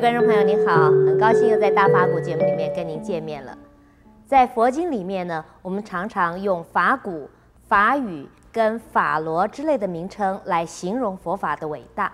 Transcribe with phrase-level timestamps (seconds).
[0.00, 3.56] 观众朋友，您好，很高兴又在大法鼓节目里面跟您见面了。
[4.26, 7.28] 在佛经里面呢，我们常常用法鼓、
[7.68, 12.10] 法语跟法罗之类的名称来形容佛法的伟大。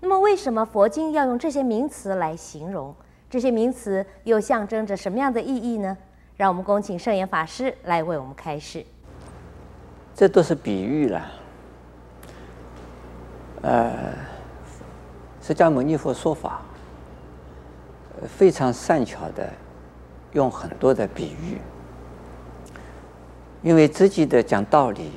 [0.00, 2.92] 那么，为什么佛经要用这些名词来形容？
[3.30, 5.96] 这些名词又象征着什么样的意义呢？
[6.36, 8.84] 让我们恭请圣严法师来为我们开示。
[10.12, 11.24] 这都是比喻了。
[13.62, 13.92] 呃，
[15.40, 16.62] 释迦牟尼佛说法，
[18.26, 19.48] 非常善巧的
[20.32, 21.58] 用很多的比喻，
[23.62, 25.12] 因为自己的讲道理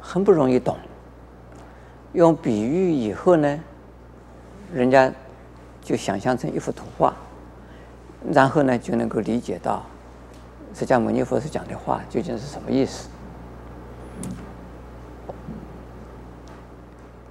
[0.00, 0.76] 很不容易懂，
[2.12, 3.60] 用比喻以后呢，
[4.72, 5.12] 人家
[5.82, 7.14] 就想象成一幅图画，
[8.32, 9.84] 然后呢就能够理解到
[10.74, 13.08] 释迦牟尼佛是讲的话究竟是什么意思。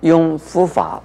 [0.01, 1.01] 用佛法，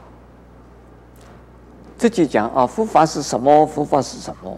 [1.98, 3.66] 自己讲啊，佛法是什么？
[3.66, 4.56] 佛法是什么？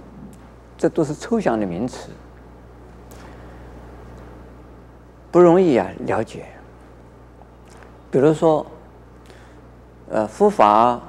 [0.77, 2.11] 这都是抽象的名词，
[5.31, 6.45] 不容易啊了解。
[8.11, 8.67] 比如说，
[10.11, 11.01] 呃，佛法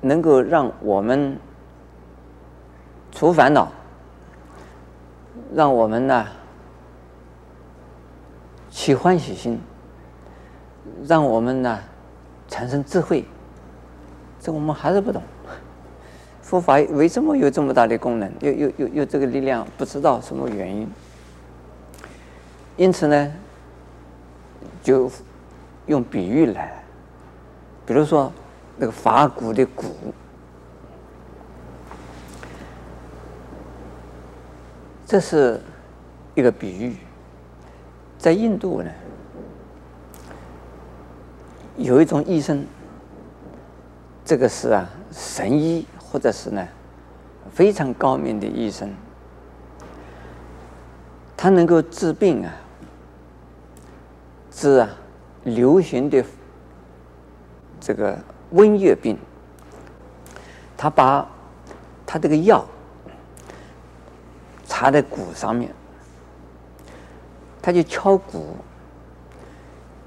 [0.00, 1.36] 能够让我们
[3.10, 3.70] 除烦恼，
[5.52, 6.26] 让我们呢
[8.70, 9.60] 起欢喜心，
[11.04, 11.78] 让我们呢。
[12.52, 13.24] 产生智慧，
[14.40, 15.22] 这我们还是不懂。
[16.42, 18.32] 佛法为什么有这么大的功能？
[18.40, 19.64] 有有有有这个力量？
[19.76, 20.90] 不知道什么原因。
[22.76, 23.32] 因此呢，
[24.82, 25.08] 就
[25.86, 26.82] 用比喻来，
[27.84, 28.32] 比如说
[28.78, 29.84] 那个法鼓的鼓，
[35.06, 35.60] 这是
[36.34, 36.96] 一个比喻，
[38.18, 38.90] 在印度呢。
[41.76, 42.64] 有一种医生，
[44.30, 46.64] 这个是啊神医，或者是呢
[47.50, 48.88] 非常高明的医生，
[51.36, 52.54] 他能够治病啊，
[54.52, 54.88] 治啊
[55.42, 56.24] 流行的
[57.80, 58.16] 这个
[58.54, 59.18] 瘟疫病。
[60.76, 61.28] 他把
[62.06, 62.64] 他这个药
[64.64, 65.74] 插在鼓上面，
[67.60, 68.54] 他就敲鼓。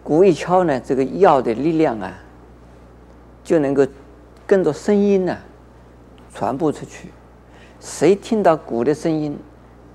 [0.01, 2.13] 鼓一敲呢，这个药的力量啊，
[3.43, 3.85] 就能够
[4.45, 5.37] 跟着声音呢
[6.33, 7.09] 传播出去。
[7.79, 9.37] 谁听到鼓的声音，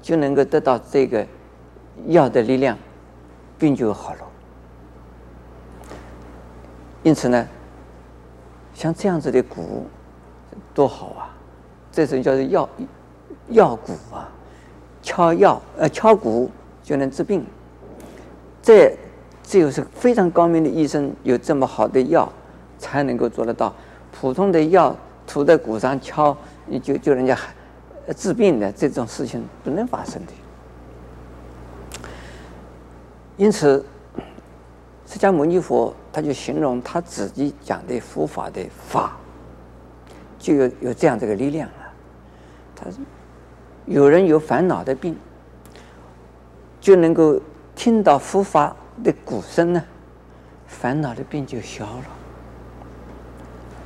[0.02, 1.26] 就能够得到这个
[2.06, 2.76] 药的力量，
[3.58, 4.20] 病就好了。
[7.02, 7.48] 因此呢，
[8.74, 9.86] 像这样子的鼓
[10.74, 11.34] 多好啊！
[11.90, 12.68] 这种叫做药
[13.48, 14.28] 药鼓啊，
[15.02, 16.50] 敲药呃敲鼓
[16.82, 17.44] 就能治病。
[18.62, 18.96] 这。
[19.50, 22.30] 只有是非常高明的医生有这么好的药，
[22.76, 23.74] 才能够做得到。
[24.12, 24.96] 普通的药
[25.26, 26.36] 涂在骨上敲，
[26.66, 27.36] 你就就人家
[28.16, 30.32] 治病的这种事情不能发生的。
[33.36, 33.84] 因此，
[35.06, 39.16] 释迦牟尼佛他就形容他自己讲的佛法的法，
[40.38, 41.74] 就有有这样这个力量了。
[42.74, 42.86] 他，
[43.86, 45.16] 有人有烦恼的病，
[46.80, 47.40] 就能够
[47.74, 48.76] 听到佛法。
[49.04, 49.84] 的鼓声呢，
[50.66, 52.04] 烦恼的病就消了，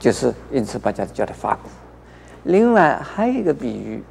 [0.02, 1.68] 就是因此把它叫它发鼓。
[2.42, 4.02] 另外还有一个比喻，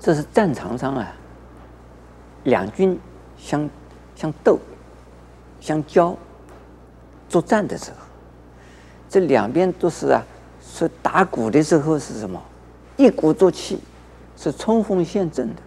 [0.00, 1.14] 这是战场上啊，
[2.42, 2.98] 两军
[3.36, 3.70] 相
[4.16, 4.58] 相斗、
[5.60, 6.16] 相交、
[7.28, 7.98] 作战的时候，
[9.08, 10.20] 这两边都是啊，
[10.60, 12.42] 是打鼓的时候是什么？
[12.96, 13.78] 一鼓作气，
[14.36, 15.62] 是冲锋陷阵的，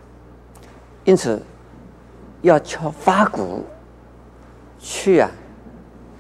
[1.06, 1.42] 因此。
[2.44, 3.64] 要敲发鼓
[4.80, 5.30] 去啊，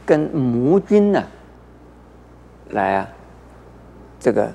[0.05, 1.23] 跟魔军呢、
[2.71, 3.07] 来啊，
[4.19, 4.51] 这个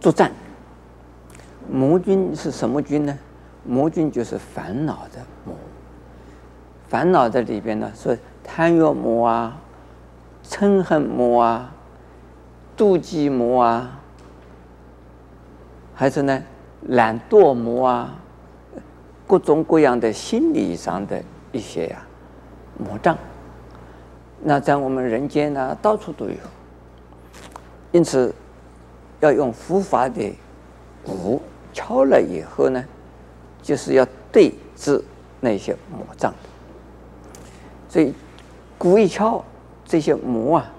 [0.00, 0.32] 作战。
[1.70, 3.18] 魔军是什么军呢？
[3.64, 5.54] 魔军就是烦恼的魔。
[6.88, 9.56] 烦恼的里边呢，是贪欲魔啊、
[10.44, 11.72] 嗔恨魔啊、
[12.76, 13.98] 妒忌魔啊，
[15.94, 16.42] 还是呢
[16.82, 18.14] 懒惰魔啊。
[19.26, 21.20] 各种各样的心理上的
[21.50, 22.06] 一些呀、
[22.78, 23.16] 魔障，
[24.42, 26.34] 那在我们人间呢，到处都有。
[27.94, 28.34] 因此，
[29.20, 30.36] 要用佛法的
[31.04, 31.40] 鼓
[31.72, 32.84] 敲了以后呢，
[33.62, 35.00] 就是要对治
[35.38, 36.34] 那些魔障。
[37.88, 38.12] 所以，
[38.76, 39.44] 鼓一敲，
[39.84, 40.72] 这些魔啊，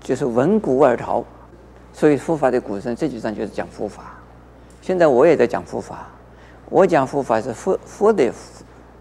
[0.00, 1.24] 就是闻鼓而逃。
[1.92, 4.14] 所以，佛法的鼓声，实际上就是讲佛法。
[4.80, 6.06] 现在我也在讲佛法。
[6.70, 8.32] 我讲佛法是佛佛的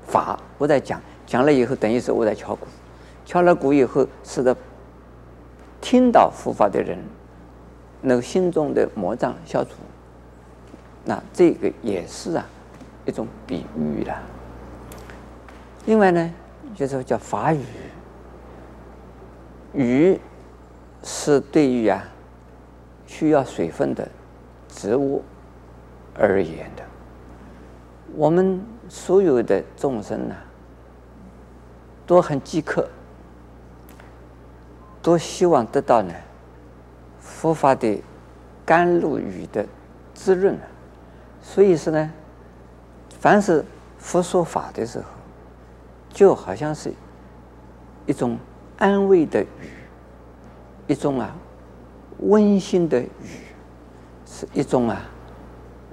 [0.07, 2.65] 法，我在讲，讲了以后等于是我在敲鼓，
[3.23, 4.57] 敲了鼓以后，使得
[5.89, 7.00] 听到佛法的人，
[8.01, 9.69] 那个心中的魔障消除，
[11.06, 12.45] 那这个也是啊
[13.06, 14.22] 一种比喻了。
[15.86, 16.34] 另外呢，
[16.75, 17.63] 就是叫法雨，
[19.72, 20.19] 雨
[21.04, 22.04] 是对于啊
[23.06, 24.06] 需要水分的
[24.68, 25.24] 植物
[26.13, 26.84] 而言的。
[28.13, 30.36] 我们所有的众生呢，
[32.06, 32.86] 都很饥渴，
[35.07, 36.13] 都希望得到呢
[37.18, 38.04] 佛法的
[38.65, 39.65] 甘露雨的
[40.13, 40.68] 滋润啊，
[41.42, 42.12] 所以说呢，
[43.18, 43.63] 凡是
[43.98, 45.06] 佛说法的时候，
[46.09, 46.92] 就好像是
[48.06, 48.38] 一种
[48.77, 49.48] 安慰的雨，
[50.88, 51.33] 一种啊
[52.19, 53.07] 温馨的雨，
[54.25, 55.01] 是一种啊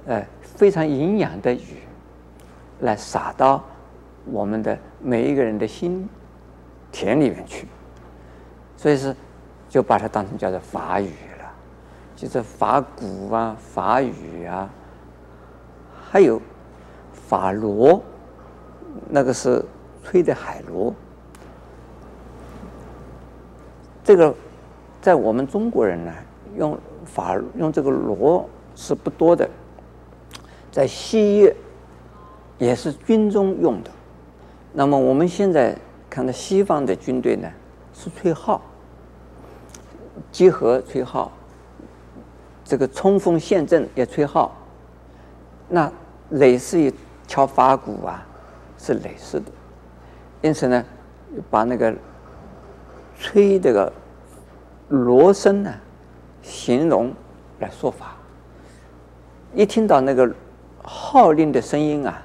[0.07, 1.79] 呃非常营养的雨。
[2.81, 3.63] 来洒到
[4.25, 6.09] 我们的每一个人的心
[6.91, 7.65] 田里面去，
[8.77, 9.15] 所以是
[9.69, 11.51] 就把它当成叫做法语了，
[12.15, 14.69] 就是法鼓啊、法语啊，
[16.09, 16.41] 还有
[17.11, 18.01] 法螺，
[19.09, 19.63] 那个是
[20.03, 20.93] 吹的海螺。
[24.03, 24.33] 这个
[25.01, 26.11] 在我们中国人呢，
[26.57, 29.49] 用法用这个螺是不多的，
[30.71, 31.53] 在西域。
[32.57, 33.91] 也是军中用的。
[34.71, 35.75] 那么我们现在
[36.09, 37.49] 看到西方的军队呢，
[37.97, 38.61] 是吹号，
[40.31, 41.31] 集合吹号，
[42.63, 44.53] 这个冲锋陷阵也吹号。
[45.69, 45.91] 那
[46.31, 46.93] 类似于
[47.25, 48.23] 敲法鼓啊，
[48.77, 49.45] 是类似的。
[50.41, 50.83] 因此呢，
[51.49, 51.95] 把那个
[53.17, 53.91] 吹这个
[54.89, 55.73] 锣声呢，
[56.43, 57.11] 形容
[57.59, 58.15] 来说法。
[59.53, 60.29] 一听到那个
[60.83, 62.21] 号令的声音啊。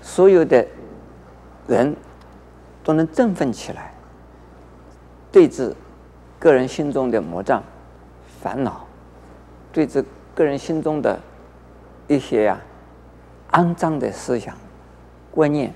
[0.00, 0.66] 所有的
[1.68, 1.94] 人
[2.82, 3.94] 都能振奋起来，
[5.32, 5.74] 对治
[6.38, 7.60] 个人心中的魔障、
[8.40, 8.86] 烦恼，
[9.72, 11.18] 对治个人心中的
[12.06, 12.60] 一些呀、
[13.52, 14.54] 肮脏的思想、
[15.30, 15.72] 观念，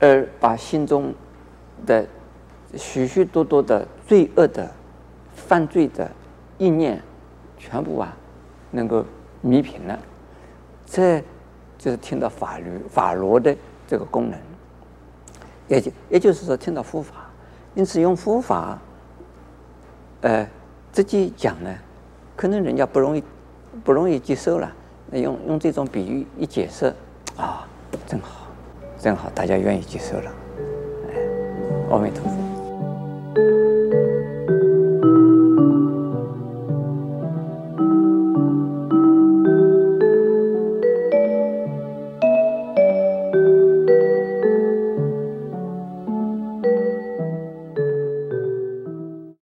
[0.00, 1.14] 而把心中
[1.86, 2.04] 的
[2.74, 4.68] 许许多多的罪恶的、
[5.34, 6.10] 犯罪的
[6.58, 7.00] 意念，
[7.58, 8.16] 全部啊
[8.72, 9.04] 能够
[9.40, 9.98] 弥平了。
[10.86, 11.22] 这。
[11.78, 13.54] 就是听到法律法螺的
[13.86, 14.40] 这个功能，
[15.68, 17.25] 也就也就是说听到佛法，
[17.76, 18.78] 因此用佛法，
[20.22, 20.48] 呃，
[20.92, 21.70] 直接讲呢，
[22.34, 23.22] 可能人家不容易
[23.84, 24.72] 不容易接受了。
[25.12, 26.86] 用用这种比喻一解释，
[27.36, 27.68] 啊，
[28.08, 28.48] 正好，
[28.98, 30.32] 正好，大家愿意接受了。
[31.90, 32.45] 阿弥陀佛。